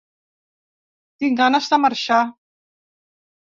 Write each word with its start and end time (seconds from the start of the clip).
Tinc 1.19 1.37
ganes 1.43 1.71
de 1.75 1.81
marxar. 1.85 2.19